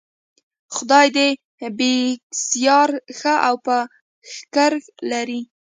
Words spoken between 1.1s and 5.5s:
دې بېکسیار ښه او په ښېګړه لري.